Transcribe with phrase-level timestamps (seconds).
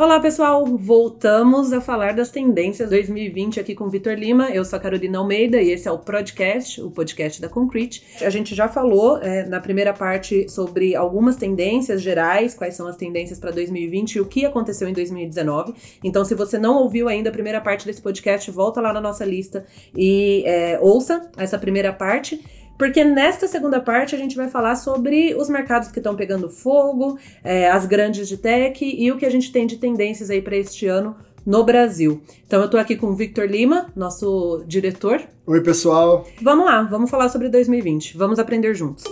[0.00, 0.64] Olá, pessoal!
[0.64, 4.48] Voltamos a falar das tendências 2020 aqui com o Vitor Lima.
[4.48, 8.02] Eu sou a Carolina Almeida e esse é o podcast, o podcast da Concrete.
[8.24, 12.96] A gente já falou é, na primeira parte sobre algumas tendências gerais, quais são as
[12.96, 15.74] tendências para 2020 e o que aconteceu em 2019.
[16.02, 19.26] Então, se você não ouviu ainda a primeira parte desse podcast, volta lá na nossa
[19.26, 22.42] lista e é, ouça essa primeira parte.
[22.80, 27.18] Porque nesta segunda parte a gente vai falar sobre os mercados que estão pegando fogo,
[27.44, 30.56] é, as grandes de tech e o que a gente tem de tendências aí para
[30.56, 32.22] este ano no Brasil.
[32.46, 35.20] Então eu estou aqui com o Victor Lima, nosso diretor.
[35.46, 36.26] Oi, pessoal.
[36.40, 38.16] Vamos lá, vamos falar sobre 2020.
[38.16, 39.04] Vamos aprender juntos.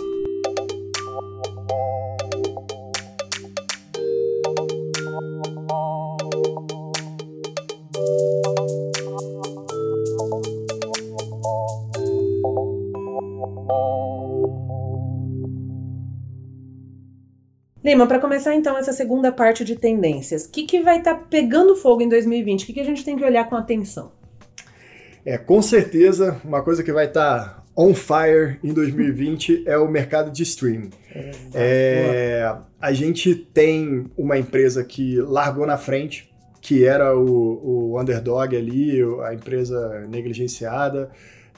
[17.89, 21.25] Lima, para começar então essa segunda parte de tendências, o que, que vai estar tá
[21.27, 22.61] pegando fogo em 2020?
[22.61, 24.11] O que, que a gente tem que olhar com atenção?
[25.25, 29.87] É, com certeza, uma coisa que vai estar tá on fire em 2020 é o
[29.87, 30.91] mercado de streaming.
[31.51, 38.55] É, a gente tem uma empresa que largou na frente, que era o, o underdog
[38.55, 41.09] ali, a empresa negligenciada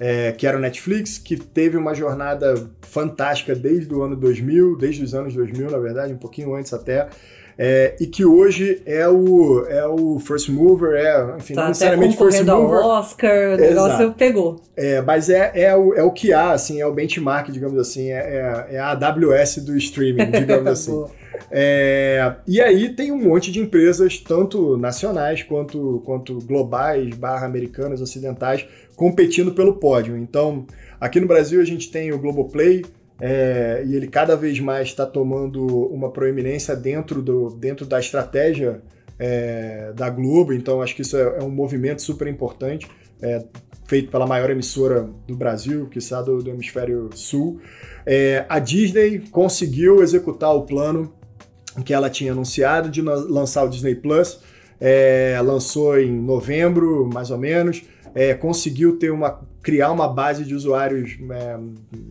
[0.01, 5.03] é, que era o Netflix, que teve uma jornada fantástica desde o ano 2000, desde
[5.03, 7.07] os anos 2000, na verdade, um pouquinho antes até.
[7.55, 12.17] É, e que hoje é o, é o first mover, é, enfim, tá não necessariamente
[12.17, 12.79] first mover.
[12.79, 14.17] Ao Oscar, o negócio Exato.
[14.17, 14.59] pegou.
[14.75, 18.09] É, mas é, é, o, é o que há, assim, é o benchmark, digamos assim,
[18.09, 21.05] é, é, é a AWS do streaming, digamos assim.
[21.51, 28.01] É, e aí tem um monte de empresas, tanto nacionais quanto, quanto globais, barra americanas,
[28.01, 28.65] ocidentais,
[29.01, 30.15] competindo pelo pódio.
[30.15, 30.67] Então,
[30.99, 32.85] aqui no Brasil a gente tem o Globoplay,
[33.19, 38.79] é, e ele cada vez mais está tomando uma proeminência dentro, do, dentro da estratégia
[39.17, 42.87] é, da Globo, então acho que isso é, é um movimento super importante,
[43.19, 43.43] é,
[43.87, 47.59] feito pela maior emissora do Brasil, que está do, do hemisfério sul.
[48.05, 51.11] É, a Disney conseguiu executar o plano
[51.83, 54.41] que ela tinha anunciado de lançar o Disney Plus,
[54.79, 57.83] é, lançou em novembro, mais ou menos
[58.13, 61.57] é, conseguiu ter uma, criar uma base de usuários é,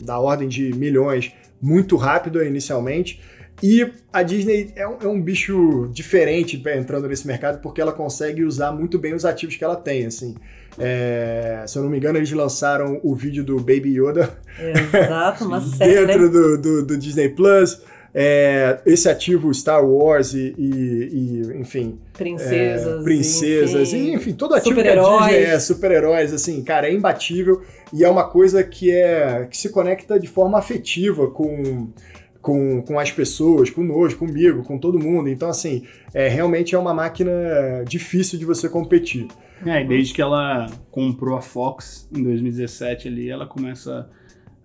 [0.04, 3.20] da ordem de milhões muito rápido inicialmente.
[3.62, 8.42] E a Disney é um, é um, bicho diferente entrando nesse mercado porque ela consegue
[8.42, 10.34] usar muito bem os ativos que ela tem, assim.
[10.78, 14.30] É, se eu não me engano, eles lançaram o vídeo do Baby Yoda.
[14.58, 16.06] Exato, uma série.
[16.06, 17.82] dentro do, do, do Disney Plus.
[18.12, 21.98] É, esse ativo Star Wars e, e, e enfim.
[22.12, 23.00] Princesas.
[23.00, 26.92] É, princesas, enfim, e, enfim, todo ativo que a Disney é, super-heróis, assim, cara, é
[26.92, 27.62] imbatível
[27.92, 31.88] e é uma coisa que, é, que se conecta de forma afetiva com.
[32.42, 35.28] Com, com as pessoas, conosco, comigo, com todo mundo.
[35.28, 37.30] Então, assim, é, realmente é uma máquina
[37.86, 39.28] difícil de você competir.
[39.66, 44.08] É, e desde que ela comprou a Fox em 2017 ali, ela começa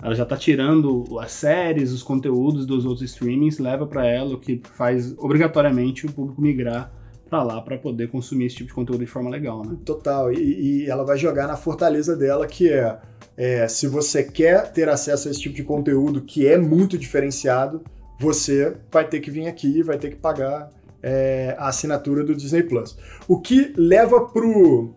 [0.06, 4.40] ela já está tirando as séries, os conteúdos dos outros streamings, leva para ela o
[4.40, 6.94] que faz obrigatoriamente o público migrar
[7.28, 9.76] para lá para poder consumir esse tipo de conteúdo de forma legal, né?
[9.84, 10.32] Total.
[10.32, 13.00] E, e ela vai jogar na fortaleza dela, que é,
[13.36, 17.82] é, se você quer ter acesso a esse tipo de conteúdo que é muito diferenciado,
[18.20, 20.70] você vai ter que vir aqui, vai ter que pagar
[21.02, 22.96] é, a assinatura do Disney Plus.
[23.28, 24.94] O que leva pro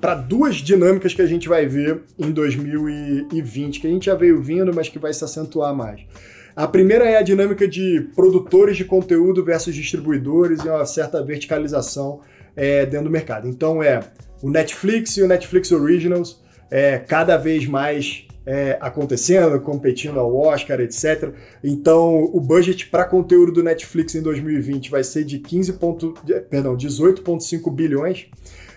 [0.00, 4.42] para duas dinâmicas que a gente vai ver em 2020, que a gente já veio
[4.42, 6.00] vindo, mas que vai se acentuar mais.
[6.54, 12.20] A primeira é a dinâmica de produtores de conteúdo versus distribuidores e uma certa verticalização
[12.54, 13.48] é, dentro do mercado.
[13.48, 14.00] Então é
[14.42, 20.80] o Netflix e o Netflix Originals é, cada vez mais é, acontecendo, competindo ao Oscar,
[20.80, 21.32] etc.
[21.62, 25.74] Então, o budget para conteúdo do Netflix em 2020 vai ser de 15.
[25.74, 26.14] Ponto,
[26.50, 28.26] perdão, 18,5 bilhões.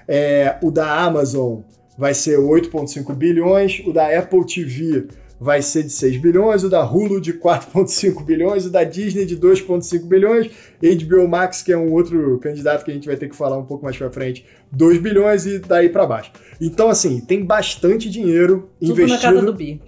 [0.08, 1.62] É, o da Amazon
[1.98, 5.08] vai ser 8,5 bilhões, o da Apple TV
[5.40, 9.38] vai ser de 6 bilhões, o da Hulu de 4,5 bilhões, o da Disney de
[9.38, 10.50] 2,5 bilhões,
[10.82, 13.66] HBO Max, que é um outro candidato que a gente vai ter que falar um
[13.66, 16.32] pouco mais para frente, 2 bilhões e daí para baixo.
[16.60, 19.20] Então, assim, tem bastante dinheiro Tudo investido.
[19.20, 19.82] Tudo na casa do Bi.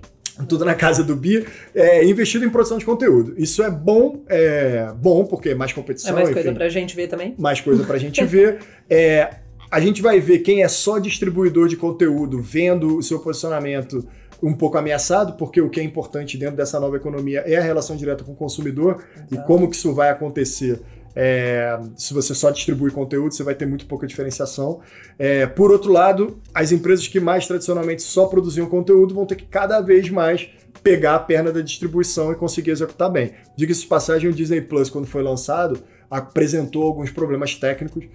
[0.48, 3.34] Tudo na casa do Bi, é, investido em produção de conteúdo.
[3.38, 6.12] Isso é bom, é bom porque é mais competição.
[6.12, 7.34] É mais enfim, coisa pra gente ver também.
[7.40, 8.60] Mais coisa pra gente ver.
[8.90, 9.32] É,
[9.70, 14.08] a gente vai ver quem é só distribuidor de conteúdo vendo o seu posicionamento
[14.42, 17.96] um pouco ameaçado, porque o que é importante dentro dessa nova economia é a relação
[17.96, 19.36] direta com o consumidor Exato.
[19.36, 20.80] e como que isso vai acontecer.
[21.16, 24.80] É, se você só distribui conteúdo, você vai ter muito pouca diferenciação.
[25.18, 29.46] É, por outro lado, as empresas que mais tradicionalmente só produziam conteúdo vão ter que
[29.46, 30.48] cada vez mais
[30.84, 33.32] pegar a perna da distribuição e conseguir executar bem.
[33.56, 35.80] Diga-se de passagem, o Disney Plus, quando foi lançado,
[36.10, 38.06] apresentou alguns problemas técnicos.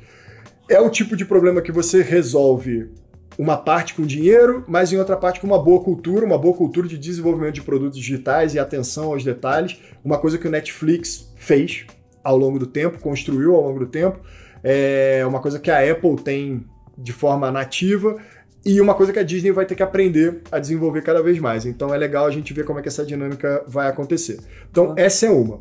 [0.69, 2.91] É o tipo de problema que você resolve
[3.39, 6.87] uma parte com dinheiro, mas em outra parte com uma boa cultura, uma boa cultura
[6.87, 11.87] de desenvolvimento de produtos digitais e atenção aos detalhes, uma coisa que o Netflix fez
[12.23, 14.21] ao longo do tempo, construiu ao longo do tempo,
[14.63, 16.65] é uma coisa que a Apple tem
[16.97, 18.17] de forma nativa
[18.65, 21.67] e uma coisa que a Disney vai ter que aprender a desenvolver cada vez mais.
[21.67, 24.39] Então é legal a gente ver como é que essa dinâmica vai acontecer.
[24.71, 25.61] Então essa é uma.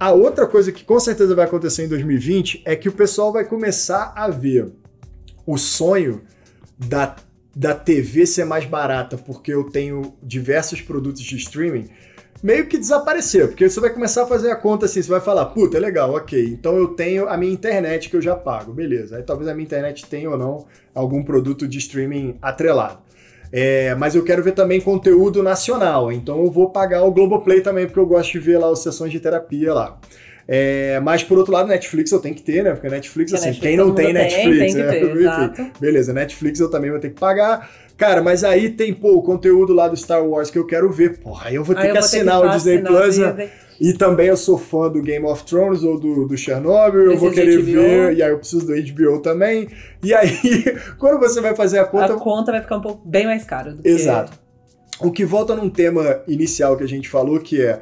[0.00, 3.44] A outra coisa que com certeza vai acontecer em 2020 é que o pessoal vai
[3.44, 4.70] começar a ver
[5.44, 6.22] o sonho
[6.78, 7.16] da,
[7.54, 11.88] da TV ser mais barata porque eu tenho diversos produtos de streaming
[12.40, 15.46] meio que desaparecer, porque você vai começar a fazer a conta assim, você vai falar,
[15.46, 19.16] puta, é legal, ok, então eu tenho a minha internet que eu já pago, beleza.
[19.16, 23.07] Aí talvez a minha internet tenha ou não algum produto de streaming atrelado.
[23.52, 27.86] É, mas eu quero ver também conteúdo nacional, então eu vou pagar o Globoplay também,
[27.86, 29.98] porque eu gosto de ver lá as sessões de terapia lá.
[30.50, 32.72] É, mas por outro lado, Netflix eu tenho que ter, né?
[32.72, 35.48] Porque Netflix, assim, Netflix, quem não tem Netflix, tem, tem né?
[35.54, 37.70] ter, Beleza, Netflix eu também vou ter que pagar.
[37.98, 41.18] Cara, mas aí tem, pô, o conteúdo lá do Star Wars que eu quero ver.
[41.18, 43.18] Porra, aí eu vou ter aí que assinar ter que o Disney Plus.
[43.18, 43.50] Né?
[43.80, 47.32] E também eu sou fã do Game of Thrones ou do, do Chernobyl, eu vou
[47.32, 49.68] querer ver, e aí eu preciso do HBO também.
[50.02, 50.30] E aí,
[50.96, 52.14] quando você vai fazer a conta.
[52.14, 53.88] A conta vai ficar um pouco bem mais cara do que.
[53.88, 54.32] Exato.
[55.00, 57.80] O que volta num tema inicial que a gente falou, que é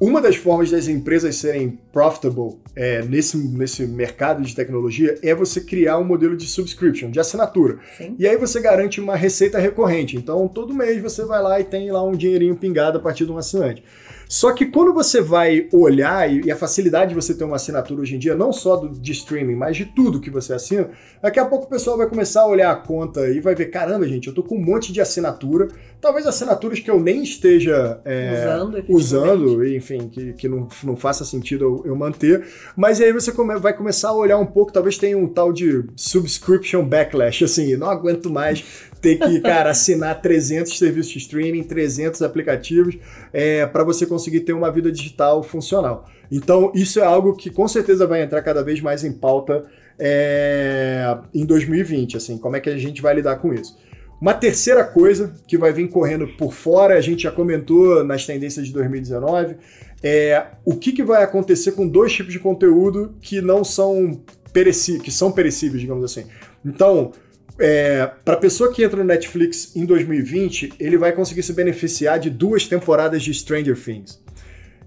[0.00, 5.60] uma das formas das empresas serem profitable é, nesse, nesse mercado de tecnologia é você
[5.60, 7.78] criar um modelo de subscription, de assinatura.
[7.96, 8.16] Sim.
[8.18, 10.16] E aí você garante uma receita recorrente.
[10.16, 13.32] Então, todo mês você vai lá e tem lá um dinheirinho pingado a partir de
[13.32, 13.84] um assinante.
[14.34, 18.16] Só que quando você vai olhar, e a facilidade de você ter uma assinatura hoje
[18.16, 20.90] em dia, não só do, de streaming, mas de tudo que você assina,
[21.22, 24.08] daqui a pouco o pessoal vai começar a olhar a conta e vai ver: caramba,
[24.08, 25.68] gente, eu tô com um monte de assinatura,
[26.00, 31.24] talvez assinaturas que eu nem esteja é, usando, usando, enfim, que, que não, não faça
[31.24, 32.44] sentido eu, eu manter,
[32.74, 35.84] mas aí você come, vai começar a olhar um pouco, talvez tenha um tal de
[35.94, 38.64] subscription backlash, assim, não aguento mais
[39.04, 42.96] ter que, cara, assinar 300 serviços de streaming, 300 aplicativos,
[43.34, 46.08] é, para você conseguir ter uma vida digital funcional.
[46.32, 49.66] Então, isso é algo que com certeza vai entrar cada vez mais em pauta
[49.98, 53.76] é, em 2020, assim, como é que a gente vai lidar com isso.
[54.18, 58.66] Uma terceira coisa que vai vir correndo por fora, a gente já comentou nas tendências
[58.66, 59.56] de 2019,
[60.02, 65.02] é o que, que vai acontecer com dois tipos de conteúdo que não são perecíveis,
[65.02, 66.24] que são perecíveis, digamos assim.
[66.64, 67.12] Então,
[67.58, 72.18] é, para a pessoa que entra no Netflix em 2020, ele vai conseguir se beneficiar
[72.18, 74.22] de duas temporadas de Stranger Things.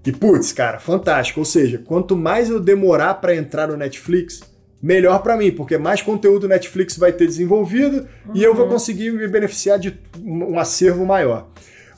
[0.04, 1.40] E putz, cara, fantástico.
[1.40, 4.40] Ou seja, quanto mais eu demorar para entrar no Netflix,
[4.80, 8.32] melhor para mim, porque mais conteúdo Netflix vai ter desenvolvido uhum.
[8.34, 8.72] e eu vou uhum.
[8.72, 11.48] conseguir me beneficiar de um acervo maior.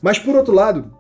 [0.03, 0.93] Mas por outro lado,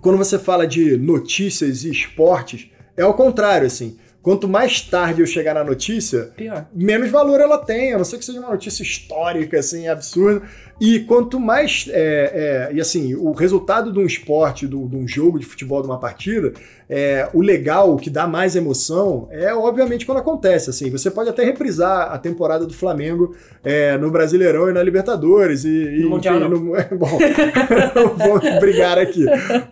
[0.00, 3.96] quando você fala de notícias e esportes, é o contrário, assim.
[4.22, 6.66] Quanto mais tarde eu chegar na notícia, Pior.
[6.74, 10.46] menos valor ela tem, a não ser que seja uma notícia histórica, assim, absurda.
[10.80, 11.86] E quanto mais.
[11.92, 15.88] É, é, e assim, o resultado de um esporte, de um jogo de futebol, de
[15.88, 16.54] uma partida,
[16.88, 20.70] é, o legal, o que dá mais emoção, é obviamente quando acontece.
[20.70, 23.32] Assim, você pode até reprisar a temporada do Flamengo
[23.62, 25.64] é, no Brasileirão e na Libertadores.
[25.64, 26.40] E, no Mundial.
[26.98, 27.18] Bom,
[28.16, 29.24] vou brigar aqui.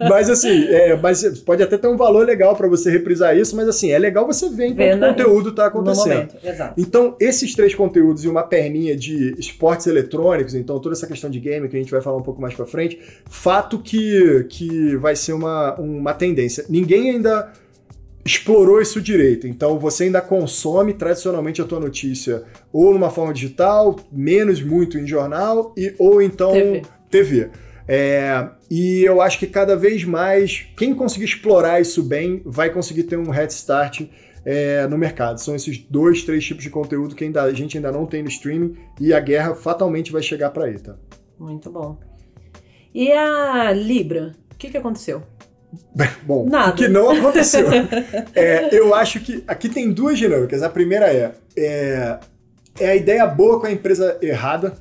[0.08, 3.66] Mas assim, é, mas pode até ter um valor legal para você reprisar isso, mas
[3.66, 6.28] assim, é legal você ver enquanto o conteúdo está acontecendo.
[6.76, 11.40] Então, esses três conteúdos e uma perninha de esportes eletrônicos, então toda essa questão de
[11.40, 15.16] game que a gente vai falar um pouco mais para frente, fato que, que vai
[15.16, 16.64] ser uma, uma tendência.
[16.68, 17.52] Ninguém ainda
[18.24, 19.46] explorou isso direito.
[19.46, 25.06] Então você ainda consome tradicionalmente a tua notícia ou numa forma digital, menos muito em
[25.06, 26.82] jornal e ou então TV.
[27.10, 27.50] TV.
[27.90, 33.04] É, e eu acho que cada vez mais quem conseguir explorar isso bem vai conseguir
[33.04, 34.02] ter um head start
[34.50, 35.38] é, no mercado.
[35.38, 38.30] São esses dois, três tipos de conteúdo que ainda, a gente ainda não tem no
[38.30, 40.96] streaming e a guerra fatalmente vai chegar para aí, tá?
[41.38, 41.98] Muito bom.
[42.94, 44.34] E a Libra?
[44.50, 45.22] O que, que aconteceu?
[46.24, 46.70] Bom, Nada.
[46.70, 47.68] o que não aconteceu.
[48.34, 50.62] é, eu acho que aqui tem duas dinâmicas.
[50.62, 52.18] A primeira é, é,
[52.80, 54.78] é a ideia boa com a empresa errada,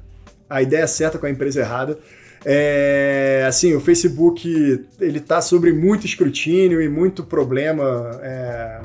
[0.50, 2.00] a ideia certa com a empresa errada.
[2.46, 8.80] É, assim, o Facebook ele tá sobre muito escrutínio e muito problema é,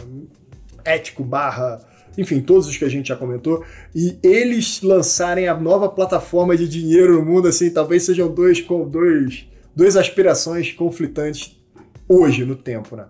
[0.85, 1.81] ético barra,
[2.17, 6.69] enfim, todos os que a gente já comentou, e eles lançarem a nova plataforma de
[6.69, 11.57] dinheiro no mundo, assim, talvez sejam dois com dois, duas aspirações conflitantes
[12.09, 13.07] hoje no tempo, né?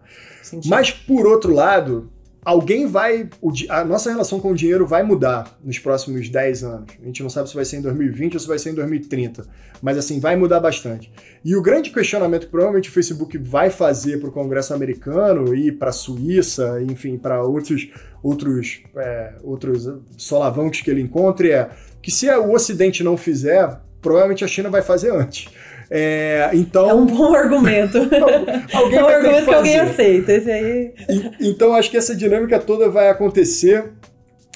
[0.67, 2.11] Mas por outro lado,
[2.44, 3.28] alguém vai.
[3.68, 6.94] A nossa relação com o dinheiro vai mudar nos próximos 10 anos.
[7.00, 9.46] A gente não sabe se vai ser em 2020 ou se vai ser em 2030.
[9.80, 11.12] Mas assim, vai mudar bastante.
[11.44, 15.72] E o grande questionamento que provavelmente o Facebook vai fazer para o Congresso americano e
[15.72, 17.88] para a Suíça, enfim, para outros,
[18.22, 21.70] outros, é, outros solavancos que ele encontre é
[22.00, 25.49] que se o Ocidente não fizer, provavelmente a China vai fazer antes.
[25.94, 27.99] É, então, é um bom argumento.
[28.72, 30.32] alguém é um argumento que, que, alguém aceita.
[30.32, 30.94] Esse aí...
[31.06, 33.92] E, então, acho que essa dinâmica toda vai acontecer.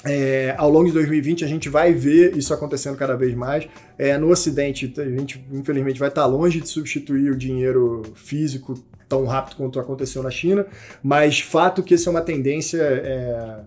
[0.03, 3.69] É, ao longo de 2020 a gente vai ver isso acontecendo cada vez mais.
[3.99, 8.75] É, no Ocidente, a gente infelizmente vai estar longe de substituir o dinheiro físico
[9.07, 10.67] tão rápido quanto aconteceu na China,
[11.03, 13.59] mas fato que isso é uma tendência é,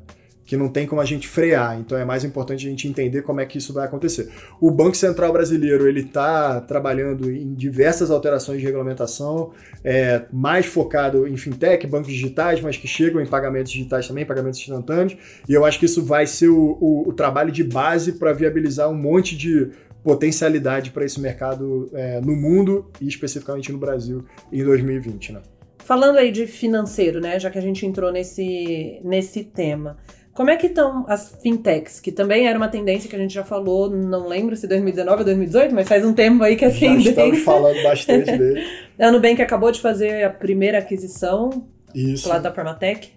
[0.49, 1.79] que não tem como a gente frear.
[1.79, 4.31] Então é mais importante a gente entender como é que isso vai acontecer.
[4.59, 9.51] O Banco Central Brasileiro ele está trabalhando em diversas alterações de regulamentação,
[9.83, 14.59] é, mais focado em fintech, bancos digitais, mas que chegam em pagamentos digitais também, pagamentos
[14.59, 15.15] instantâneos.
[15.47, 18.89] E eu acho que isso vai ser o, o, o trabalho de base para viabilizar
[18.89, 19.69] um monte de
[20.03, 25.41] potencialidade para esse mercado é, no mundo e especificamente no Brasil em 2020, né?
[25.77, 29.97] Falando aí de financeiro, né, já que a gente entrou nesse, nesse tema,
[30.33, 33.43] como é que estão as fintechs, que também era uma tendência que a gente já
[33.43, 37.01] falou, não lembro se 2019 ou 2018, mas faz um tempo aí que é tendência.
[37.01, 38.65] Já estamos falando bastante dele.
[38.99, 42.27] A Nubank acabou de fazer a primeira aquisição Isso.
[42.27, 43.09] lá da Formatec.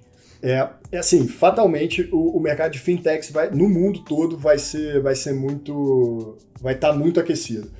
[0.42, 5.00] É, é assim, fatalmente o, o, mercado de fintechs vai, no mundo todo vai ser,
[5.00, 7.70] vai ser muito, vai estar tá muito aquecido.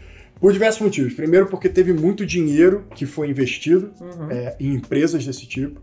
[0.41, 1.15] Por diversos motivos.
[1.15, 4.31] Primeiro, porque teve muito dinheiro que foi investido uhum.
[4.31, 5.81] é, em empresas desse tipo.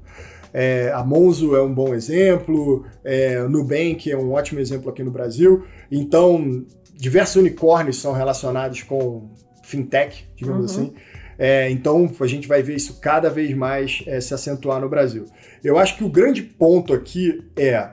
[0.53, 5.11] É, a Monzo é um bom exemplo, é, Nubank é um ótimo exemplo aqui no
[5.11, 5.63] Brasil.
[5.91, 6.65] Então,
[6.95, 9.29] diversos unicórnios são relacionados com
[9.63, 10.83] fintech, digamos uhum.
[10.83, 10.93] assim.
[11.37, 15.25] É, então, a gente vai ver isso cada vez mais é, se acentuar no Brasil.
[15.63, 17.91] Eu acho que o grande ponto aqui é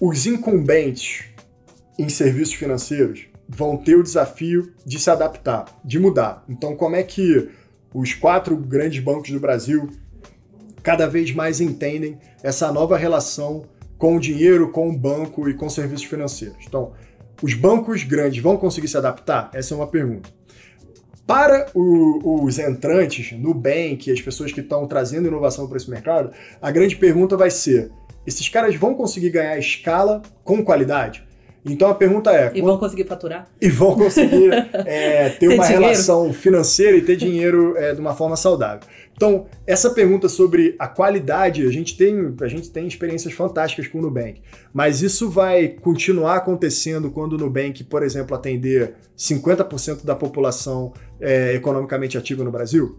[0.00, 1.26] os incumbentes
[1.96, 6.44] em serviços financeiros vão ter o desafio de se adaptar, de mudar.
[6.48, 7.48] Então, como é que
[7.92, 9.88] os quatro grandes bancos do Brasil
[10.84, 13.64] cada vez mais entendem essa nova relação
[13.98, 16.58] com o dinheiro, com o banco e com serviços financeiros.
[16.68, 16.92] Então,
[17.42, 19.50] os bancos grandes vão conseguir se adaptar?
[19.54, 20.28] Essa é uma pergunta.
[21.26, 26.70] Para o, os entrantes, Nubank, as pessoas que estão trazendo inovação para esse mercado, a
[26.70, 27.90] grande pergunta vai ser:
[28.26, 31.24] esses caras vão conseguir ganhar escala com qualidade?
[31.64, 32.52] Então a pergunta é.
[32.54, 33.48] E vão conseguir faturar?
[33.58, 34.52] E vão conseguir
[34.84, 35.82] é, ter, ter, uma dinheiro?
[35.82, 38.86] relação financeira e ter dinheiro é, de uma forma saudável.
[39.16, 43.98] Então, essa pergunta sobre a qualidade, a gente tem, a gente tem experiências fantásticas com
[43.98, 44.42] o Nubank,
[44.72, 51.54] mas isso vai continuar acontecendo quando o Nubank, por exemplo, atender 50% da população é,
[51.54, 52.98] economicamente ativa no Brasil?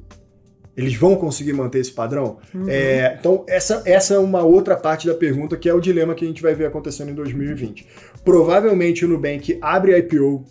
[0.75, 2.37] Eles vão conseguir manter esse padrão?
[2.53, 2.65] Uhum.
[2.67, 6.25] É, então, essa, essa é uma outra parte da pergunta, que é o dilema que
[6.25, 7.87] a gente vai ver acontecendo em 2020.
[8.25, 10.43] Provavelmente o Nubank abre IPO.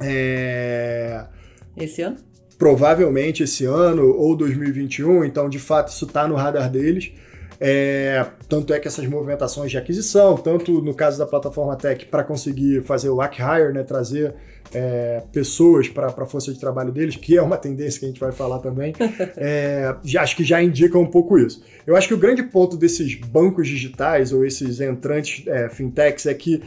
[0.00, 1.24] É...
[1.76, 2.27] Esse ano?
[2.58, 7.12] Provavelmente esse ano ou 2021, então de fato isso está no radar deles.
[7.60, 12.22] É, tanto é que essas movimentações de aquisição, tanto no caso da plataforma Tech, para
[12.22, 14.34] conseguir fazer o acquire, né, trazer
[14.72, 18.20] é, pessoas para a força de trabalho deles, que é uma tendência que a gente
[18.20, 18.92] vai falar também,
[19.36, 21.62] é, já, acho que já indica um pouco isso.
[21.86, 26.34] Eu acho que o grande ponto desses bancos digitais ou esses entrantes é, fintechs é
[26.34, 26.62] que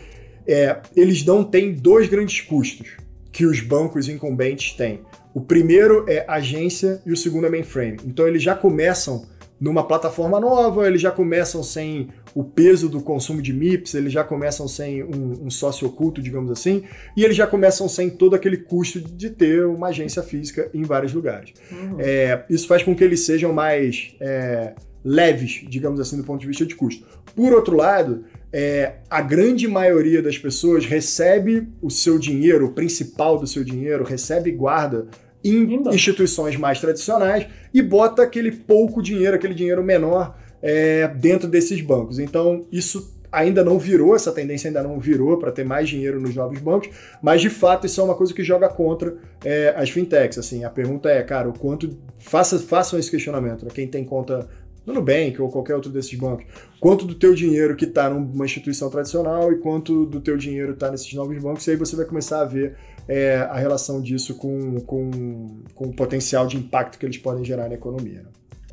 [0.45, 2.98] é, eles não têm dois grandes custos
[3.31, 5.00] que os bancos incumbentes têm.
[5.34, 8.00] O primeiro é agência e o segundo é mainframe.
[8.06, 9.26] Então eles já começam
[9.60, 14.24] numa plataforma nova, eles já começam sem o peso do consumo de MIPS, eles já
[14.24, 16.84] começam sem um, um, sócio oculto, digamos assim,
[17.16, 21.14] e eles já começam sem todo aquele custo de ter uma agência física em vários
[21.14, 21.54] lugares.
[21.72, 21.98] Uhum.
[22.00, 26.48] É, isso faz com que eles sejam mais é, leves, digamos assim, do ponto de
[26.48, 27.05] vista de custo.
[27.36, 33.38] Por outro lado, é, a grande maioria das pessoas recebe o seu dinheiro, o principal
[33.38, 35.08] do seu dinheiro, recebe guarda
[35.43, 41.81] em instituições mais tradicionais e bota aquele pouco dinheiro, aquele dinheiro menor é, dentro desses
[41.81, 42.20] bancos.
[42.20, 46.36] Então, isso ainda não virou, essa tendência ainda não virou para ter mais dinheiro nos
[46.36, 46.89] novos bancos,
[47.22, 50.38] mas de fato isso é uma coisa que joga contra é, as fintechs.
[50.38, 51.98] Assim, a pergunta é, cara, o quanto.
[52.20, 53.65] Faça, façam esse questionamento.
[53.65, 53.72] Né?
[53.74, 54.48] Quem tem conta
[54.86, 56.46] no Nubank ou qualquer outro desses bancos,
[56.80, 60.90] quanto do teu dinheiro que está numa instituição tradicional e quanto do teu dinheiro está
[60.90, 62.76] nesses novos bancos, e aí você vai começar a ver
[63.08, 67.68] é, a relação disso com, com, com o potencial de impacto que eles podem gerar
[67.70, 68.24] na economia.
[68.24, 68.30] Né?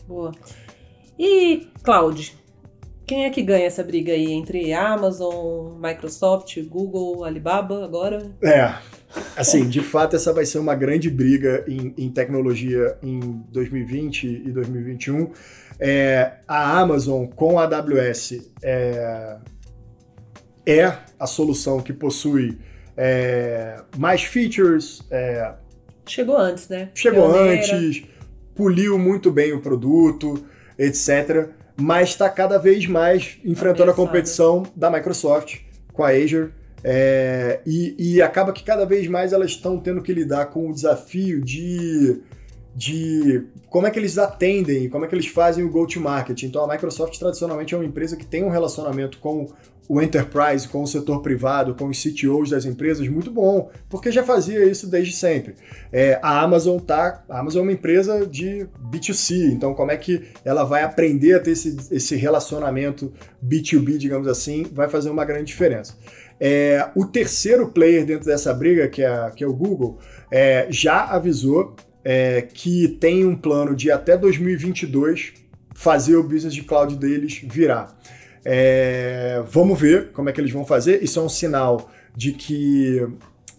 [0.06, 0.32] Boa.
[1.18, 2.36] E cloud?
[3.08, 8.36] Quem é que ganha essa briga aí entre Amazon, Microsoft, Google, Alibaba agora?
[8.42, 8.74] É.
[9.34, 13.18] assim, de fato, essa vai ser uma grande briga em, em tecnologia em
[13.50, 15.30] 2020 e 2021.
[15.80, 19.36] É, a Amazon com a AWS é,
[20.66, 22.58] é a solução que possui
[22.96, 25.02] é, mais features.
[25.10, 25.52] É,
[26.04, 26.90] chegou antes, né?
[26.94, 27.76] Chegou Pioneira.
[27.76, 28.02] antes,
[28.54, 30.44] poliu muito bem o produto,
[30.76, 31.50] etc.
[31.80, 35.60] Mas está cada vez mais enfrentando a competição da Microsoft
[35.92, 36.50] com a Azure.
[36.82, 40.72] É, e, e, acaba que cada vez mais elas estão tendo que lidar com o
[40.72, 42.20] desafio de,
[42.78, 46.44] de como é que eles atendem, como é que eles fazem o go-to-market.
[46.44, 49.48] Então a Microsoft tradicionalmente é uma empresa que tem um relacionamento com
[49.88, 54.22] o enterprise, com o setor privado, com os CTOs das empresas, muito bom, porque já
[54.22, 55.56] fazia isso desde sempre.
[55.90, 60.28] É, a Amazon tá, a Amazon é uma empresa de B2C, então como é que
[60.44, 63.12] ela vai aprender a ter esse, esse relacionamento
[63.44, 65.96] B2B, digamos assim, vai fazer uma grande diferença.
[66.38, 69.98] É, o terceiro player dentro dessa briga, que é, que é o Google,
[70.30, 71.74] é, já avisou
[72.10, 75.34] é, que tem um plano de até 2022
[75.74, 77.94] fazer o business de cloud deles virar.
[78.42, 81.02] É, vamos ver como é que eles vão fazer.
[81.02, 83.06] Isso é um sinal de que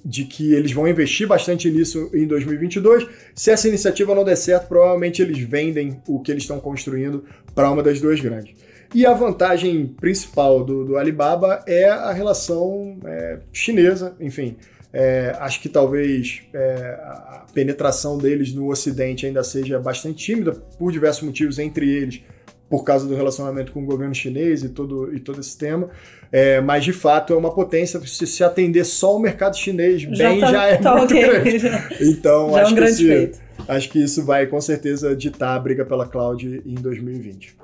[0.03, 3.05] de que eles vão investir bastante nisso em 2022.
[3.35, 7.69] Se essa iniciativa não der certo, provavelmente eles vendem o que eles estão construindo para
[7.69, 8.55] uma das duas grandes.
[8.95, 14.55] E a vantagem principal do, do Alibaba é a relação é, chinesa, enfim.
[14.91, 20.91] É, acho que talvez é, a penetração deles no Ocidente ainda seja bastante tímida, por
[20.91, 22.21] diversos motivos, entre eles
[22.69, 25.89] por causa do relacionamento com o governo chinês e todo, e todo esse tema.
[26.31, 27.99] É, mas, de fato, é uma potência.
[28.05, 31.23] Se se atender só o mercado chinês já bem, tá, já é tá muito okay.
[31.23, 31.67] grande.
[31.99, 33.31] Então, já acho, é um que esse,
[33.67, 37.57] acho que isso vai, com certeza, ditar a briga pela cloud em 2020.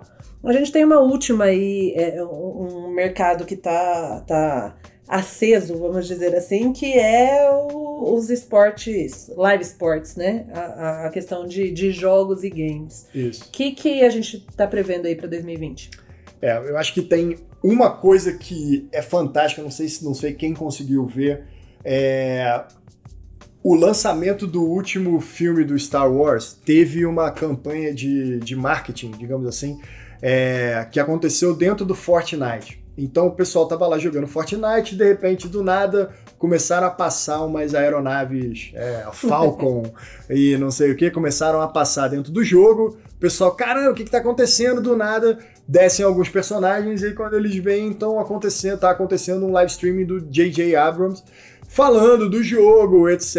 [0.43, 4.75] A gente tem uma última aí, é, um mercado que está tá
[5.07, 10.45] aceso, vamos dizer assim, que é o, os esportes, live sports, né?
[10.51, 13.05] A, a questão de, de, jogos e games.
[13.13, 13.43] Isso.
[13.45, 15.91] O que, que a gente está prevendo aí para 2020?
[16.41, 20.33] É, eu acho que tem uma coisa que é fantástica, não sei se não sei
[20.33, 21.43] quem conseguiu ver,
[21.83, 22.63] é
[23.65, 29.47] o lançamento do último filme do Star Wars teve uma campanha de, de marketing, digamos
[29.47, 29.81] assim,
[30.21, 32.84] é, que aconteceu dentro do Fortnite.
[32.97, 37.75] Então o pessoal tava lá jogando Fortnite, de repente, do nada, começaram a passar umas
[37.75, 39.83] aeronaves é, Falcon
[40.29, 42.97] e não sei o que, começaram a passar dentro do jogo.
[43.15, 44.81] O pessoal, caramba, o que, que tá acontecendo?
[44.81, 49.71] Do nada, descem alguns personagens e quando eles veem, então acontecendo, tá acontecendo um live
[49.71, 50.75] streaming do J.J.
[50.75, 51.23] Abrams
[51.67, 53.35] falando do jogo, etc.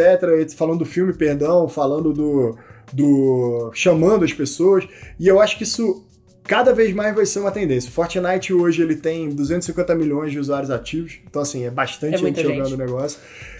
[0.56, 2.56] Falando do filme, perdão, falando do.
[2.92, 3.70] do.
[3.74, 4.86] chamando as pessoas.
[5.18, 6.05] E eu acho que isso
[6.46, 7.88] cada vez mais vai ser uma tendência.
[7.88, 12.18] O Fortnite hoje ele tem 250 milhões de usuários ativos, então assim, é bastante é
[12.18, 13.18] gente jogando o negócio.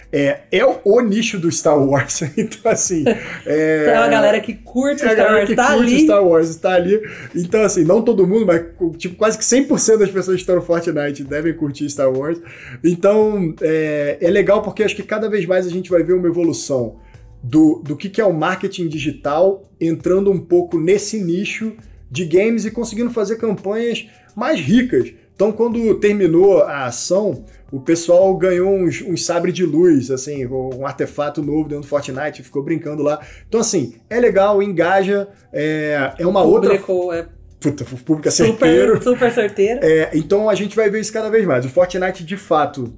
[0.09, 3.03] É, é o, o, nicho do Star Wars, então assim...
[3.45, 6.03] É, é a galera que curte é Star Wars, tá curte ali.
[6.03, 7.01] Star Wars, tá ali.
[7.35, 8.63] Então assim, não todo mundo, mas
[8.97, 12.39] tipo, quase que 100% das pessoas que estão no Fortnite devem curtir Star Wars.
[12.83, 16.27] Então, é, é legal porque acho que cada vez mais a gente vai ver uma
[16.27, 16.99] evolução
[17.43, 21.75] do, do que, que é o marketing digital entrando um pouco nesse nicho
[22.09, 25.13] de games e conseguindo fazer campanhas mais ricas.
[25.35, 30.85] Então, quando terminou a ação, o pessoal ganhou uns, uns sabre de luz, assim, um
[30.85, 33.19] artefato novo dentro do Fortnite, ficou brincando lá.
[33.47, 36.73] Então, assim, é legal, engaja, é, é uma o outra.
[36.73, 37.25] É
[37.59, 38.97] Puta, o público é certeiro.
[38.97, 39.79] Super, super certeiro.
[39.83, 41.65] É, então a gente vai ver isso cada vez mais.
[41.65, 42.93] O Fortnite, de fato,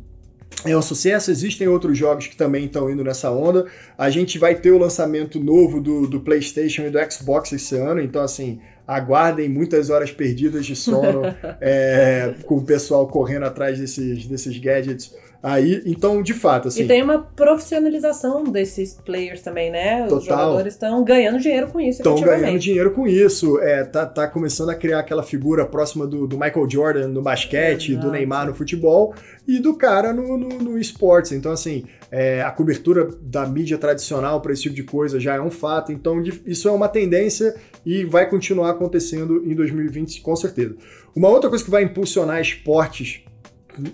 [0.66, 1.32] é um sucesso.
[1.32, 3.66] Existem outros jogos que também estão indo nessa onda.
[3.98, 8.02] A gente vai ter o lançamento novo do, do PlayStation e do Xbox esse ano.
[8.02, 11.22] Então, assim, aguardem muitas horas perdidas de sono
[11.62, 15.82] é, com o pessoal correndo atrás desses, desses gadgets aí.
[15.86, 16.84] Então, de fato, assim.
[16.84, 20.04] E tem uma profissionalização desses players também, né?
[20.04, 20.18] Total.
[20.18, 22.00] Os jogadores estão ganhando dinheiro com isso.
[22.00, 23.60] Estão ganhando dinheiro com isso.
[23.60, 27.96] É, tá, tá começando a criar aquela figura próxima do, do Michael Jordan no basquete,
[27.96, 29.14] do Neymar no futebol
[29.48, 31.32] e do cara no, no, no esportes.
[31.32, 35.42] Então, assim, é, a cobertura da mídia tradicional para esse tipo de coisa já é
[35.42, 35.92] um fato.
[35.92, 40.76] Então, isso é uma tendência e vai continuar acontecendo em 2020, com certeza.
[41.16, 43.24] Uma outra coisa que vai impulsionar esportes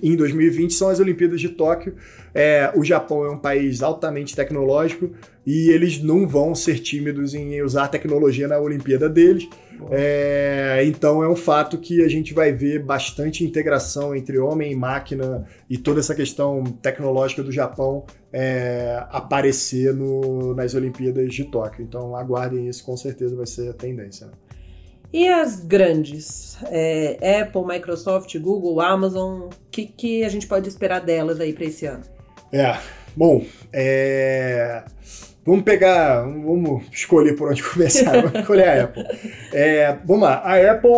[0.01, 1.95] em 2020 são as Olimpíadas de Tóquio.
[2.33, 5.11] É, o Japão é um país altamente tecnológico
[5.45, 9.47] e eles não vão ser tímidos em usar tecnologia na Olimpíada deles.
[9.91, 14.75] É, então é um fato que a gente vai ver bastante integração entre homem e
[14.75, 21.83] máquina e toda essa questão tecnológica do Japão é, aparecer no, nas Olimpíadas de Tóquio.
[21.83, 24.27] Então aguardem isso, com certeza vai ser a tendência.
[24.27, 24.33] Né?
[25.15, 26.58] E as grandes?
[26.69, 31.63] É, Apple, Microsoft, Google, Amazon, o que, que a gente pode esperar delas aí para
[31.63, 32.01] esse ano?
[32.51, 32.75] É,
[33.15, 34.84] Bom, é...
[35.45, 38.12] vamos pegar, vamos escolher por onde começar.
[38.12, 39.06] vamos escolher a Apple.
[39.54, 40.91] É, vamos lá, a Apple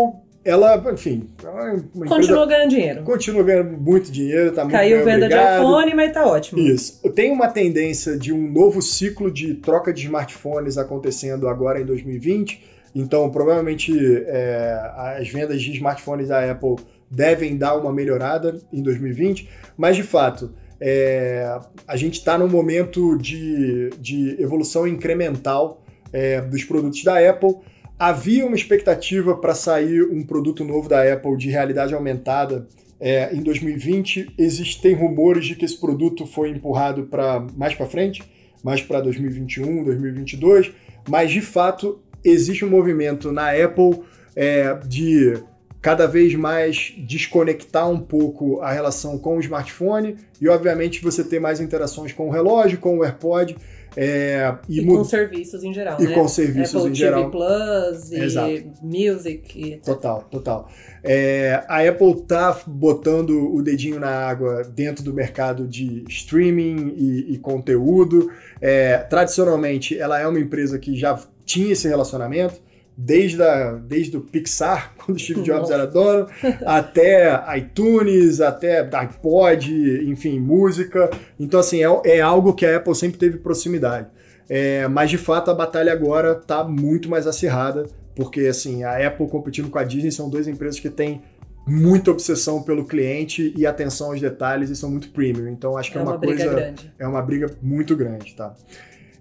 [0.43, 1.29] ela, enfim.
[1.43, 3.03] É continua ganhando dinheiro.
[3.03, 5.59] Continua ganhando muito dinheiro, tá muito Caiu venda obrigado.
[5.59, 6.59] de iPhone, mas tá ótimo.
[6.59, 7.07] Isso.
[7.11, 12.76] Tem uma tendência de um novo ciclo de troca de smartphones acontecendo agora em 2020.
[12.99, 13.93] Então, provavelmente,
[14.25, 14.75] é,
[15.19, 16.77] as vendas de smartphones da Apple
[17.11, 19.47] devem dar uma melhorada em 2020.
[19.77, 26.63] Mas, de fato, é, a gente está num momento de, de evolução incremental é, dos
[26.63, 27.57] produtos da Apple.
[27.99, 32.67] Havia uma expectativa para sair um produto novo da Apple de realidade aumentada
[32.99, 34.33] é, em 2020.
[34.39, 38.23] Existem rumores de que esse produto foi empurrado para mais para frente,
[38.63, 40.71] mais para 2021, 2022.
[41.07, 44.03] Mas de fato existe um movimento na Apple
[44.35, 45.41] é, de
[45.81, 51.39] cada vez mais desconectar um pouco a relação com o smartphone e, obviamente, você ter
[51.39, 53.55] mais interações com o relógio, com o AirPod.
[53.95, 56.13] É, e, e com serviços em geral, e né?
[56.13, 57.31] com serviços Apple em TV geral.
[57.31, 58.63] Plus e Exato.
[58.83, 59.59] Music.
[59.59, 59.85] E etc.
[59.85, 60.69] Total, total.
[61.03, 67.33] É, a Apple tá botando o dedinho na água dentro do mercado de streaming e,
[67.33, 68.29] e conteúdo.
[68.61, 72.61] É, tradicionalmente, ela é uma empresa que já tinha esse relacionamento
[72.95, 75.73] desde, a, desde o Pixar, quando o Steve Jobs Nossa.
[75.73, 76.27] era dono,
[76.65, 81.09] até iTunes, até iPod, enfim, música.
[81.39, 84.07] Então, assim, é, é algo que a Apple sempre teve proximidade.
[84.49, 89.27] É, mas, de fato, a batalha agora está muito mais acirrada, porque, assim, a Apple
[89.27, 91.21] competindo com a Disney são duas empresas que têm
[91.67, 95.49] muita obsessão pelo cliente e atenção aos detalhes e são muito premium.
[95.49, 96.55] Então, acho que é, É uma briga coisa...
[96.55, 96.93] grande.
[96.97, 98.55] É uma briga muito grande, tá?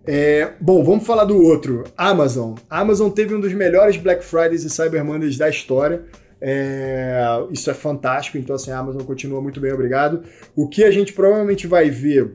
[0.06, 1.84] É, bom, vamos falar do outro.
[1.96, 2.54] Amazon.
[2.70, 6.02] A Amazon teve um dos melhores Black Fridays e Cyber Mondays da história.
[6.40, 7.18] É,
[7.50, 10.22] isso é fantástico, então assim, a Amazon continua muito bem, obrigado.
[10.54, 12.34] O que a gente provavelmente vai ver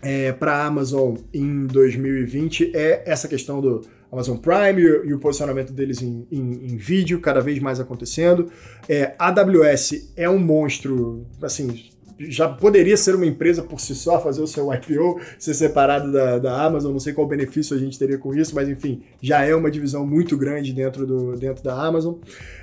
[0.00, 5.18] é, para a Amazon em 2020 é essa questão do Amazon Prime e, e o
[5.18, 8.48] posicionamento deles em, em- em vídeo cada vez mais acontecendo.
[8.88, 14.42] É, AWS é um monstro, assim, já poderia ser uma empresa por si só, fazer
[14.42, 18.18] o seu IPO, ser separado da, da Amazon, não sei qual benefício a gente teria
[18.18, 22.14] com isso, mas enfim, já é uma divisão muito grande dentro, do, dentro da Amazon.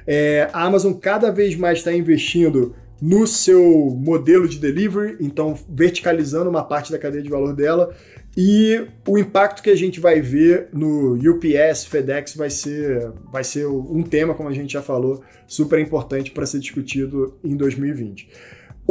[0.08, 3.64] É, a Amazon cada vez mais está investindo no seu
[4.00, 7.96] modelo de delivery, então verticalizando uma parte da cadeia de valor dela.
[8.38, 13.66] E o impacto que a gente vai ver no UPS, FedEx vai ser, vai ser
[13.68, 18.30] um tema, como a gente já falou, super importante para ser discutido em 2020.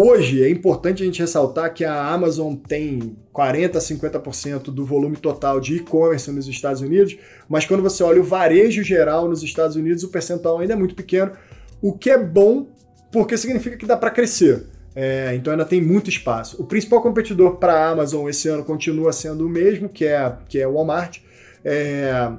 [0.03, 5.15] Hoje é importante a gente ressaltar que a Amazon tem 40 a 50% do volume
[5.15, 9.77] total de e-commerce nos Estados Unidos, mas quando você olha o varejo geral nos Estados
[9.77, 11.33] Unidos, o percentual ainda é muito pequeno,
[11.83, 12.67] o que é bom
[13.13, 14.69] porque significa que dá para crescer.
[14.97, 16.57] É, então ainda tem muito espaço.
[16.59, 20.59] O principal competidor para a Amazon esse ano continua sendo o mesmo, que é, que
[20.59, 21.19] é o Walmart.
[21.63, 22.33] É,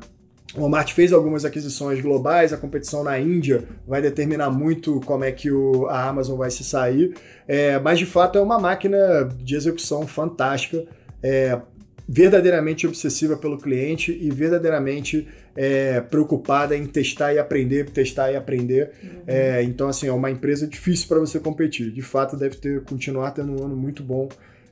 [0.56, 5.32] o Walmart fez algumas aquisições globais, a competição na Índia vai determinar muito como é
[5.32, 7.16] que o, a Amazon vai se sair,
[7.48, 10.86] é, mas de fato é uma máquina de execução fantástica,
[11.24, 11.60] é,
[12.08, 18.92] verdadeiramente obsessiva pelo cliente e verdadeiramente é, preocupada em testar e aprender, testar e aprender.
[19.26, 21.92] É, então, assim, é uma empresa difícil para você competir.
[21.92, 24.28] De fato, deve ter continuar tendo um ano muito bom,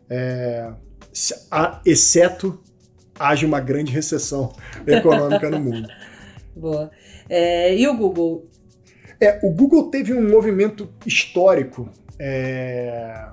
[0.10, 0.70] é,
[1.50, 2.60] a- exceto
[3.20, 4.56] haja uma grande recessão
[4.88, 5.90] econômica no mundo.
[6.56, 6.90] Boa.
[7.30, 8.46] É, e o Google?
[9.20, 13.28] É, o Google teve um movimento histórico é,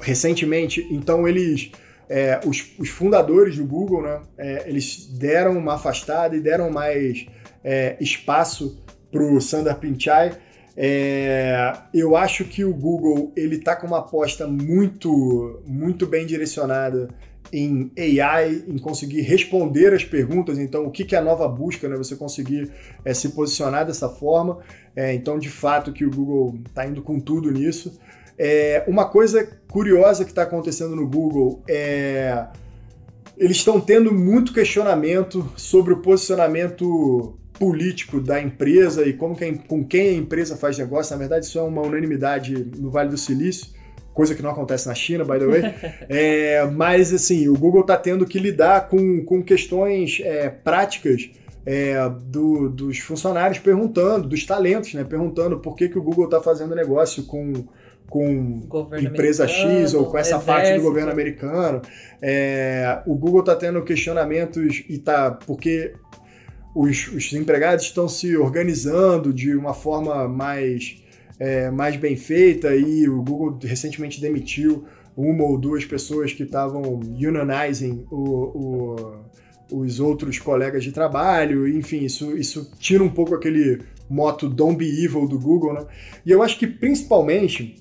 [0.00, 1.72] recentemente, então eles,
[2.08, 7.26] é, os, os fundadores do Google, né, é, eles deram uma afastada e deram mais
[7.64, 10.32] é, espaço para o Sundar Pichai.
[10.76, 17.08] É, eu acho que o Google ele está com uma aposta muito, muito bem direcionada
[17.52, 20.58] em AI, em conseguir responder as perguntas.
[20.58, 21.96] Então, o que, é a nova busca, né?
[21.96, 22.70] Você conseguir
[23.04, 24.58] é, se posicionar dessa forma.
[24.94, 27.98] É, então, de fato, que o Google está indo com tudo nisso.
[28.38, 32.46] É, uma coisa curiosa que está acontecendo no Google é
[33.40, 39.82] eles estão tendo muito questionamento sobre o posicionamento político da empresa e como que com
[39.82, 41.12] quem a empresa faz negócio.
[41.12, 43.68] Na verdade, isso é uma unanimidade no Vale do Silício,
[44.14, 45.62] coisa que não acontece na China, by the way.
[46.08, 51.30] É, mas, assim, o Google está tendo que lidar com, com questões é, práticas
[51.64, 55.04] é, do- dos funcionários perguntando, dos talentos, né?
[55.04, 57.52] Perguntando por que, que o Google está fazendo negócio com,
[58.08, 60.82] com Governo empresa X ou com essa parte do exército.
[60.88, 61.82] governo americano.
[62.20, 65.92] É, o Google está tendo questionamentos e tá porque
[66.74, 71.02] os, os empregados estão se organizando de uma forma mais
[71.40, 74.84] é, mais bem feita e o Google recentemente demitiu
[75.16, 79.24] uma ou duas pessoas que estavam unionizing o,
[79.70, 84.76] o, os outros colegas de trabalho, enfim, isso, isso tira um pouco aquele moto Don't
[84.76, 85.86] Be Evil do Google, né?
[86.26, 87.76] E eu acho que principalmente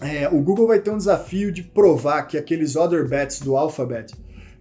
[0.00, 4.12] é, o Google vai ter um desafio de provar que aqueles other bets do Alphabet,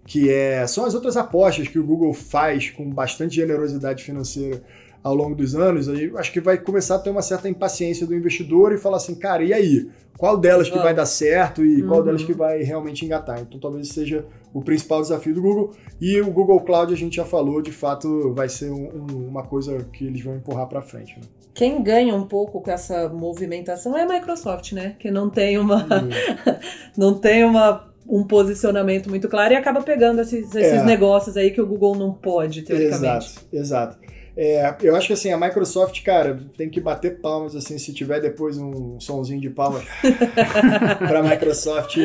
[0.06, 4.62] que é, são as outras apostas que o Google faz com bastante generosidade financeira
[5.08, 8.16] ao longo dos anos, aí acho que vai começar a ter uma certa impaciência do
[8.16, 9.90] investidor e falar assim, cara, e aí?
[10.18, 12.40] Qual delas que vai dar certo e qual delas que uhum.
[12.40, 13.40] vai realmente engatar?
[13.40, 15.72] Então talvez seja o principal desafio do Google.
[16.02, 19.44] E o Google Cloud, a gente já falou, de fato vai ser um, um, uma
[19.44, 21.20] coisa que eles vão empurrar para frente.
[21.20, 21.22] Né?
[21.54, 24.96] Quem ganha um pouco com essa movimentação é a Microsoft, né?
[24.98, 26.10] Que não tem uma, uhum.
[26.98, 30.86] não tem uma um posicionamento muito claro e acaba pegando esses, esses é.
[30.86, 33.06] negócios aí que o Google não pode, teoricamente.
[33.06, 33.98] Exato, exato.
[34.40, 38.22] É, eu acho que assim, a Microsoft, cara, tem que bater palmas, assim, se tiver
[38.22, 39.84] depois um somzinho de palmas
[41.00, 41.98] para a Microsoft.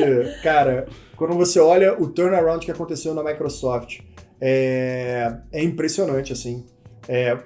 [0.42, 4.00] Cara, quando você olha o turnaround que aconteceu na Microsoft,
[4.40, 6.64] é, é impressionante, assim.
[7.06, 7.36] É,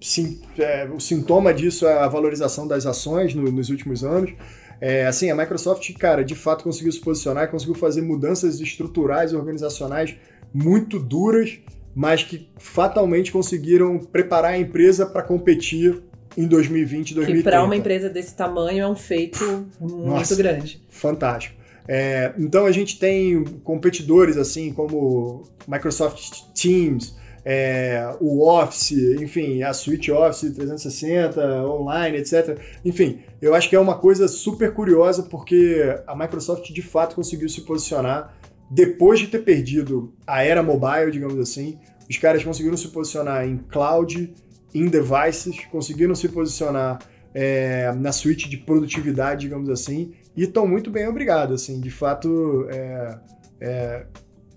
[0.00, 4.32] sim, é, o sintoma disso é a valorização das ações no, nos últimos anos.
[4.80, 9.36] É, assim, a Microsoft, cara, de fato conseguiu se posicionar conseguiu fazer mudanças estruturais e
[9.36, 10.14] organizacionais
[10.54, 11.58] muito duras
[11.96, 16.02] mas que fatalmente conseguiram preparar a empresa para competir
[16.36, 17.38] em 2020 e 2030.
[17.38, 20.82] Que para uma empresa desse tamanho é um feito muito Nossa, grande.
[20.90, 21.56] Fantástico.
[21.88, 29.72] É, então a gente tem competidores assim como Microsoft Teams, é, o Office, enfim, a
[29.72, 32.58] Suite Office 360, online, etc.
[32.84, 37.48] Enfim, eu acho que é uma coisa super curiosa porque a Microsoft de fato conseguiu
[37.48, 38.35] se posicionar
[38.70, 43.58] depois de ter perdido a era mobile, digamos assim, os caras conseguiram se posicionar em
[43.58, 44.34] cloud,
[44.74, 46.98] em devices, conseguiram se posicionar
[47.34, 52.66] é, na suíte de produtividade, digamos assim, e estão muito bem obrigados, assim, de fato,
[52.70, 53.18] é,
[53.60, 54.06] é,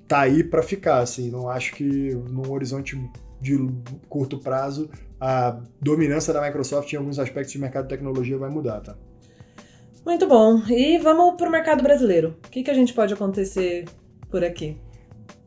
[0.07, 2.99] tá aí para ficar, assim, não acho que num horizonte
[3.41, 3.57] de
[4.09, 8.79] curto prazo a dominância da Microsoft em alguns aspectos de mercado de tecnologia vai mudar,
[8.81, 8.95] tá?
[10.09, 10.63] Muito bom.
[10.67, 12.35] E vamos para o mercado brasileiro.
[12.43, 13.85] O que, que a gente pode acontecer
[14.27, 14.75] por aqui?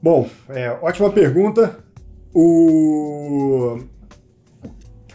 [0.01, 1.81] Bom, é, ótima pergunta.
[2.33, 3.81] O...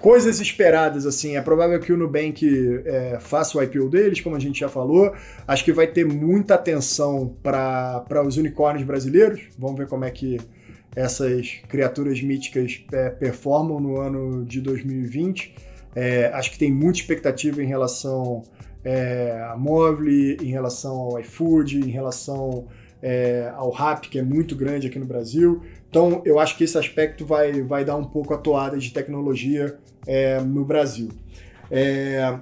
[0.01, 2.45] Coisas esperadas, assim, é provável que o Nubank
[2.85, 5.15] é, faça o IPO deles, como a gente já falou.
[5.47, 9.43] Acho que vai ter muita atenção para os unicórnios brasileiros.
[9.57, 10.41] Vamos ver como é que
[10.93, 15.55] essas criaturas míticas é, performam no ano de 2020.
[15.95, 18.43] É, acho que tem muita expectativa em relação
[18.87, 22.67] é, a Móvel, em relação ao iFood, em relação
[23.03, 25.61] é, ao RAP, que é muito grande aqui no Brasil.
[25.89, 29.77] Então, eu acho que esse aspecto vai, vai dar um pouco a toada de tecnologia
[30.05, 31.09] é, no Brasil.
[31.69, 32.39] É,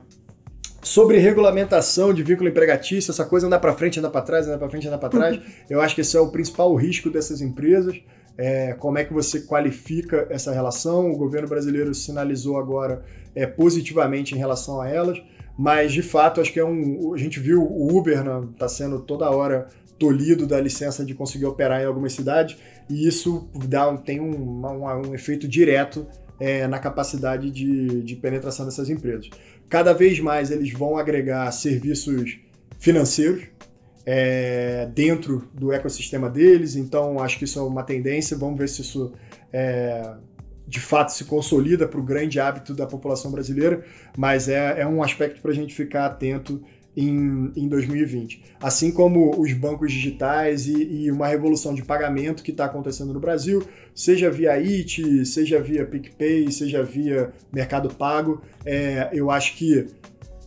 [0.84, 4.70] sobre regulamentação de vínculo empregatício, essa coisa andar para frente, andar para trás, andar para
[4.70, 8.00] frente, andar para trás, eu acho que esse é o principal risco dessas empresas.
[8.38, 11.12] É, como é que você qualifica essa relação?
[11.12, 13.04] O governo brasileiro sinalizou agora
[13.34, 15.20] é, positivamente em relação a elas,
[15.58, 17.14] mas de fato acho que é um.
[17.14, 21.82] A gente viu o Uber né, sendo toda hora tolhido da licença de conseguir operar
[21.82, 22.58] em algumas cidades,
[22.90, 26.06] e isso dá, tem um, um, um efeito direto
[26.40, 29.30] é, na capacidade de, de penetração dessas empresas.
[29.70, 32.40] Cada vez mais eles vão agregar serviços
[32.78, 33.46] financeiros
[34.06, 38.38] é, dentro do ecossistema deles, então acho que isso é uma tendência.
[38.38, 39.14] Vamos ver se isso
[39.52, 40.14] é,
[40.68, 43.84] de fato se consolida para o grande hábito da população brasileira,
[44.18, 46.62] mas é, é um aspecto para a gente ficar atento
[46.96, 48.44] em, em 2020.
[48.60, 53.20] Assim como os bancos digitais e, e uma revolução de pagamento que está acontecendo no
[53.20, 59.88] Brasil, seja via IT, seja via PicPay, seja via Mercado Pago, é, eu acho que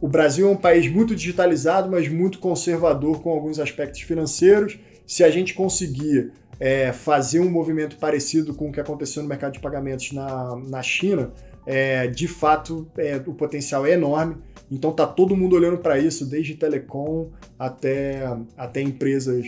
[0.00, 4.78] o Brasil é um país muito digitalizado, mas muito conservador com alguns aspectos financeiros.
[5.06, 9.52] Se a gente conseguir é, fazer um movimento parecido com o que aconteceu no mercado
[9.52, 11.32] de pagamentos na, na China,
[11.66, 14.36] é, de fato é, o potencial é enorme.
[14.70, 18.22] Então tá todo mundo olhando para isso, desde telecom até,
[18.56, 19.46] até empresas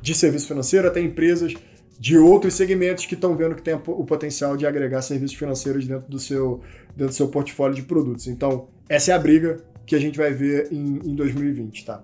[0.00, 1.54] de serviço financeiro, até empresas
[1.98, 6.10] de outros segmentos que estão vendo que tem o potencial de agregar serviços financeiros dentro
[6.10, 6.60] do seu,
[6.96, 8.26] dentro do seu portfólio de produtos.
[8.26, 12.02] Então, essa é a briga que a gente vai ver em, em 2020, tá?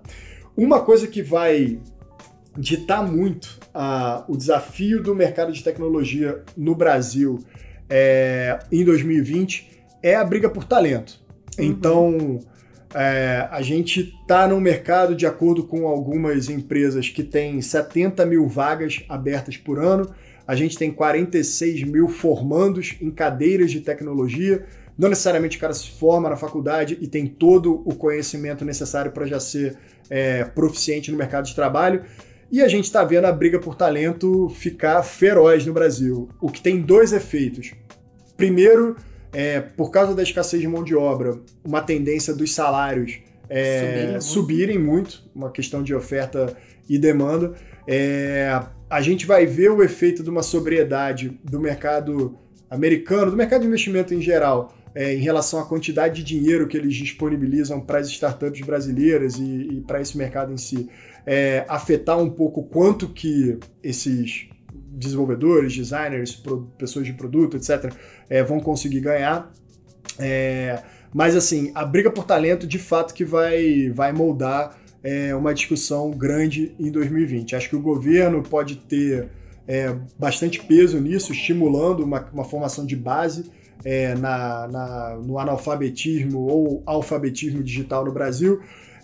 [0.55, 1.79] Uma coisa que vai
[2.59, 7.39] ditar muito uh, o desafio do mercado de tecnologia no Brasil
[7.89, 9.69] é, em 2020
[10.03, 11.19] é a briga por talento.
[11.57, 11.65] Uhum.
[11.65, 12.39] Então,
[12.93, 18.47] é, a gente está no mercado, de acordo com algumas empresas, que tem 70 mil
[18.47, 20.13] vagas abertas por ano.
[20.45, 24.65] A gente tem 46 mil formandos em cadeiras de tecnologia.
[24.97, 29.25] Não necessariamente o cara se forma na faculdade e tem todo o conhecimento necessário para
[29.25, 29.77] já ser
[30.09, 32.03] é, proficiente no mercado de trabalho.
[32.51, 36.61] E a gente está vendo a briga por talento ficar feroz no Brasil, o que
[36.61, 37.73] tem dois efeitos.
[38.35, 38.95] Primeiro,
[39.31, 44.21] é, por causa da escassez de mão de obra, uma tendência dos salários é, subirem,
[44.21, 46.55] subirem muito, uma questão de oferta
[46.89, 47.53] e demanda.
[47.87, 48.59] É,
[48.89, 52.37] a gente vai ver o efeito de uma sobriedade do mercado
[52.69, 56.77] americano, do mercado de investimento em geral, é, em relação à quantidade de dinheiro que
[56.77, 60.89] eles disponibilizam para as startups brasileiras e, e para esse mercado em si,
[61.31, 67.93] é, afetar um pouco quanto que esses desenvolvedores, designers, pro, pessoas de produto, etc.,
[68.27, 69.53] é, vão conseguir ganhar.
[70.17, 70.81] É,
[71.13, 76.09] mas assim, a briga por talento de fato que vai, vai moldar é, uma discussão
[76.09, 77.55] grande em 2020.
[77.55, 79.29] Acho que o governo pode ter
[79.67, 83.51] é, bastante peso nisso, estimulando uma, uma formação de base
[83.85, 88.59] é, na, na, no analfabetismo ou alfabetismo digital no Brasil.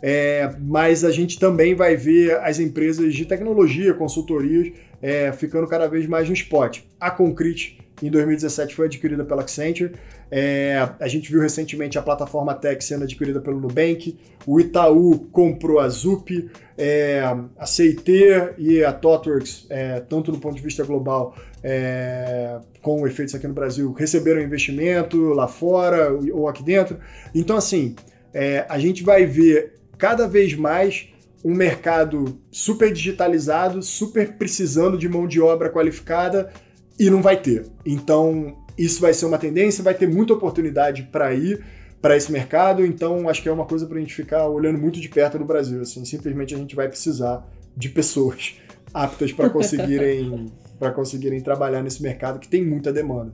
[0.07, 5.87] É, mas a gente também vai ver as empresas de tecnologia, consultorias, é, ficando cada
[5.87, 6.81] vez mais no spot.
[6.99, 9.93] A Concrete, em 2017, foi adquirida pela Accenture.
[10.29, 14.15] É, a gente viu recentemente a plataforma Tech sendo adquirida pelo Nubank.
[14.45, 17.23] O Itaú comprou a Zup, é,
[17.57, 18.11] a CIT
[18.59, 23.55] e a ThoughtWorks, é, tanto do ponto de vista global, é, com efeitos aqui no
[23.55, 26.99] Brasil, receberam investimento lá fora ou aqui dentro.
[27.33, 27.95] Então, assim,
[28.31, 31.09] é, a gente vai ver cada vez mais
[31.43, 36.51] um mercado super digitalizado, super precisando de mão de obra qualificada
[36.99, 37.67] e não vai ter.
[37.85, 41.63] Então, isso vai ser uma tendência, vai ter muita oportunidade para ir
[42.01, 44.99] para esse mercado, então acho que é uma coisa para a gente ficar olhando muito
[44.99, 45.81] de perto no Brasil.
[45.81, 48.55] Assim, simplesmente a gente vai precisar de pessoas
[48.93, 53.31] aptas para conseguirem para conseguirem trabalhar nesse mercado que tem muita demanda.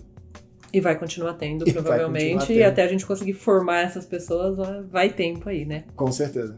[0.74, 2.34] E vai continuar tendo, e provavelmente.
[2.34, 2.58] Continuar tendo.
[2.60, 4.58] E até a gente conseguir formar essas pessoas,
[4.90, 5.84] vai tempo aí, né?
[5.96, 6.58] Com certeza.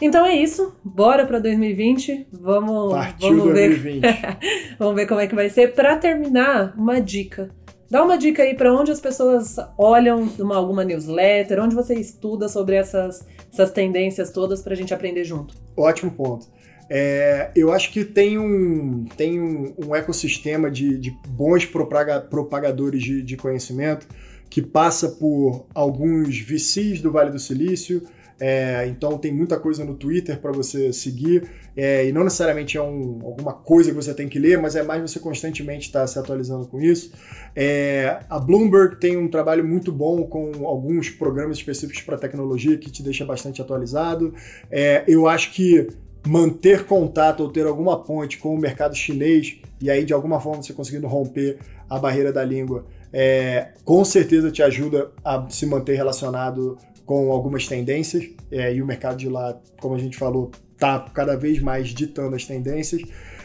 [0.00, 0.74] Então é isso.
[0.82, 2.28] Bora para 2020.
[2.32, 4.00] Vamos, Partiu vamos 2020.
[4.00, 4.38] ver.
[4.78, 5.74] vamos ver como é que vai ser.
[5.74, 7.50] Para terminar, uma dica.
[7.90, 12.48] Dá uma dica aí para onde as pessoas olham uma, alguma newsletter, onde você estuda
[12.48, 15.54] sobre essas, essas tendências todas para a gente aprender junto.
[15.76, 16.46] Ótimo ponto.
[16.92, 23.00] É, eu acho que tem um, tem um, um ecossistema de, de, bons propaga, propagadores
[23.00, 24.08] de, de conhecimento
[24.50, 28.02] que passa por alguns VCs do Vale do Silício,
[28.40, 31.46] é, então tem muita coisa no Twitter para você seguir.
[31.76, 34.82] É, e não necessariamente é um, alguma coisa que você tem que ler, mas é
[34.82, 37.12] mais você constantemente estar tá se atualizando com isso.
[37.54, 42.90] É, a Bloomberg tem um trabalho muito bom com alguns programas específicos para tecnologia que
[42.90, 44.34] te deixa bastante atualizado.
[44.70, 45.88] É, eu acho que
[46.26, 50.62] manter contato ou ter alguma ponte com o mercado chinês e aí de alguma forma
[50.62, 55.96] você conseguindo romper a barreira da língua, é, com certeza te ajuda a se manter
[55.96, 61.00] relacionado com algumas tendências, é, e o mercado de lá, como a gente falou, está
[61.12, 63.02] cada vez mais ditando as tendências.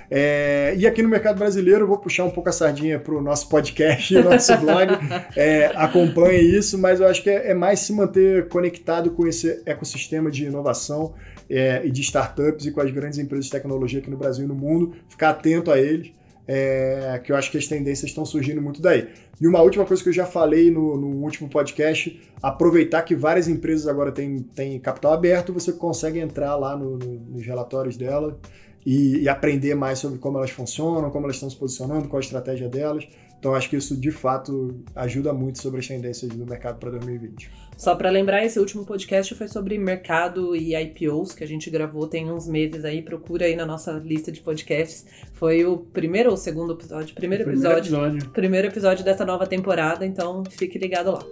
[0.09, 3.49] É, e aqui no mercado brasileiro, vou puxar um pouco a sardinha para o nosso
[3.49, 4.91] podcast nosso blog.
[5.35, 9.61] É, acompanhe isso, mas eu acho que é, é, mais se manter conectado com esse
[9.65, 11.13] ecossistema de inovação
[11.49, 14.47] é, e de startups e com as grandes empresas de tecnologia aqui no Brasil e
[14.47, 16.11] no mundo, ficar atento a eles
[16.47, 19.07] é, que eu acho que as tendências estão surgindo muito daí.
[19.39, 23.47] E uma última coisa que eu já falei no, no último podcast, aproveitar que várias
[23.47, 28.39] empresas agora têm, têm capital aberto, você consegue entrar lá no, no, nos relatórios dela
[28.85, 32.23] e, e, aprender mais sobre como elas funcionam, como elas estão se posicionando, qual a
[32.23, 33.07] estratégia delas.
[33.39, 37.49] Então acho que isso de fato ajuda muito sobre as tendências do mercado para 2020.
[37.77, 42.07] Só para lembrar, esse último podcast foi sobre mercado e IPOs que a gente gravou
[42.07, 43.01] tem uns meses aí.
[43.01, 45.05] Procura aí na nossa lista de podcasts.
[45.33, 47.13] Foi o primeiro ou segundo episódio?
[47.13, 47.83] Primeiro episódio.
[47.83, 51.23] Primeiro episódio, primeiro episódio dessa nova temporada, então fique ligado lá.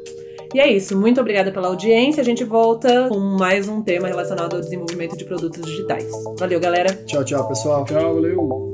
[0.54, 2.22] E é isso, muito obrigada pela audiência.
[2.22, 6.10] A gente volta com mais um tema relacionado ao desenvolvimento de produtos digitais.
[6.38, 6.94] Valeu, galera.
[7.06, 7.84] Tchau, tchau, pessoal.
[7.86, 8.74] Tchau, valeu.